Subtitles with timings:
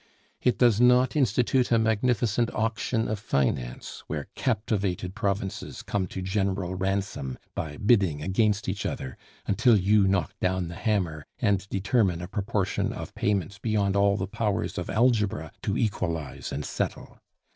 [0.41, 6.73] It does not institute a magnificent auction of finance, where captivated provinces come to general
[6.73, 12.27] ransom by bidding against each other, until you knock down the hammer, and determine a
[12.27, 17.19] proportion of payments beyond all the powers of algebra to equalize and settle.